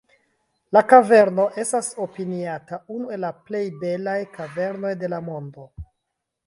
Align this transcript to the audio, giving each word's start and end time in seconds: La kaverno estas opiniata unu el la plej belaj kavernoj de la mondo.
La 0.77 0.81
kaverno 0.93 1.45
estas 1.63 1.89
opiniata 2.05 2.81
unu 2.97 3.13
el 3.17 3.23
la 3.27 3.33
plej 3.51 3.65
belaj 3.85 4.19
kavernoj 4.41 4.97
de 5.05 5.13
la 5.15 5.23
mondo. 5.33 5.71